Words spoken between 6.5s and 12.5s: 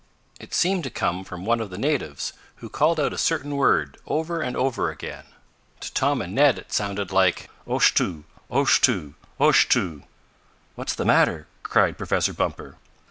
it sounded like: "Oshtoo! Oshtoo! Oshtoo!" "What's the matter?" cried Professor